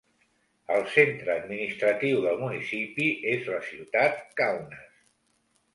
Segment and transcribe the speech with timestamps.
[0.75, 4.95] El centre administratiu del municipi és la ciutat Kaunas.